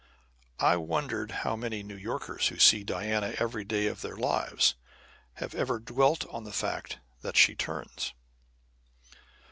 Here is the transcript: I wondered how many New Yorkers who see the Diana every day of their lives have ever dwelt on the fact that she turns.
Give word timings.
I 0.59 0.77
wondered 0.77 1.29
how 1.45 1.55
many 1.55 1.83
New 1.83 1.93
Yorkers 1.95 2.47
who 2.47 2.57
see 2.57 2.79
the 2.79 2.85
Diana 2.85 3.35
every 3.37 3.63
day 3.63 3.85
of 3.85 4.01
their 4.01 4.15
lives 4.17 4.73
have 5.33 5.53
ever 5.53 5.77
dwelt 5.77 6.25
on 6.31 6.43
the 6.43 6.51
fact 6.51 6.97
that 7.21 7.37
she 7.37 7.53
turns. 7.53 8.15